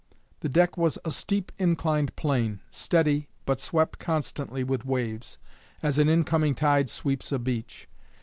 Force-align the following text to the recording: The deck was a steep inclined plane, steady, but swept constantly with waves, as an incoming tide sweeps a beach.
The 0.39 0.49
deck 0.49 0.77
was 0.77 0.97
a 1.05 1.11
steep 1.11 1.51
inclined 1.59 2.15
plane, 2.15 2.61
steady, 2.71 3.27
but 3.45 3.59
swept 3.59 3.99
constantly 3.99 4.63
with 4.63 4.83
waves, 4.83 5.37
as 5.83 5.99
an 5.99 6.09
incoming 6.09 6.55
tide 6.55 6.89
sweeps 6.89 7.31
a 7.31 7.37
beach. 7.37 7.87